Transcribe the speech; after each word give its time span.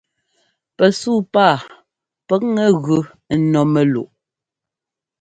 Pɛsuu 0.77 1.19
páa 1.33 1.55
pʉkŋɛ 2.27 2.65
gʉ 2.83 2.97
ɛ́nɔ́ 3.33 3.63
mɛ́luʼ. 3.73 4.09